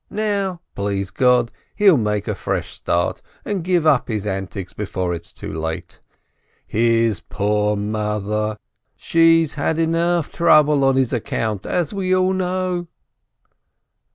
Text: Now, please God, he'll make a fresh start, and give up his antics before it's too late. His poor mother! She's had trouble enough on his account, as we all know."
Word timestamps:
Now, 0.09 0.61
please 0.73 1.11
God, 1.11 1.51
he'll 1.75 1.95
make 1.95 2.27
a 2.27 2.33
fresh 2.33 2.73
start, 2.73 3.21
and 3.45 3.63
give 3.63 3.85
up 3.85 4.07
his 4.07 4.25
antics 4.25 4.73
before 4.73 5.13
it's 5.13 5.31
too 5.31 5.53
late. 5.53 6.01
His 6.65 7.19
poor 7.19 7.75
mother! 7.75 8.57
She's 8.95 9.53
had 9.53 9.75
trouble 9.75 9.89
enough 10.73 10.89
on 10.89 10.95
his 10.95 11.13
account, 11.13 11.67
as 11.67 11.93
we 11.93 12.15
all 12.15 12.33
know." 12.33 12.87